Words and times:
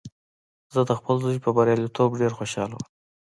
زه 0.73 0.81
د 0.89 0.91
خپل 0.99 1.15
زوی 1.23 1.37
په 1.45 1.49
بریالیتوب 1.57 2.09
ډېر 2.21 2.31
خوشحاله 2.37 2.73
وم 2.77 2.85